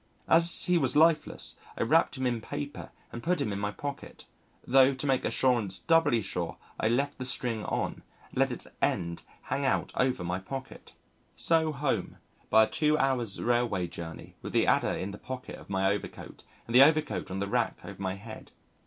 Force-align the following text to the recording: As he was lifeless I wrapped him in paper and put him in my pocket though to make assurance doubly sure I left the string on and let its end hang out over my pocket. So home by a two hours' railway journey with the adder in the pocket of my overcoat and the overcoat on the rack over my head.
As 0.27 0.63
he 0.63 0.79
was 0.79 0.95
lifeless 0.95 1.59
I 1.77 1.83
wrapped 1.83 2.17
him 2.17 2.25
in 2.25 2.41
paper 2.41 2.89
and 3.11 3.21
put 3.21 3.39
him 3.39 3.53
in 3.53 3.59
my 3.59 3.69
pocket 3.69 4.25
though 4.65 4.95
to 4.95 5.05
make 5.05 5.23
assurance 5.23 5.77
doubly 5.77 6.23
sure 6.23 6.57
I 6.79 6.87
left 6.87 7.19
the 7.19 7.23
string 7.23 7.63
on 7.65 8.01
and 8.01 8.03
let 8.39 8.51
its 8.51 8.65
end 8.81 9.21
hang 9.43 9.63
out 9.63 9.91
over 9.93 10.23
my 10.23 10.39
pocket. 10.39 10.93
So 11.35 11.71
home 11.71 12.17
by 12.49 12.63
a 12.63 12.67
two 12.67 12.97
hours' 12.97 13.39
railway 13.39 13.85
journey 13.85 14.33
with 14.41 14.53
the 14.53 14.65
adder 14.65 14.87
in 14.91 15.11
the 15.11 15.19
pocket 15.19 15.59
of 15.59 15.69
my 15.69 15.91
overcoat 15.91 16.45
and 16.65 16.73
the 16.75 16.81
overcoat 16.81 17.29
on 17.29 17.37
the 17.37 17.45
rack 17.45 17.77
over 17.85 18.01
my 18.01 18.15
head. 18.15 18.53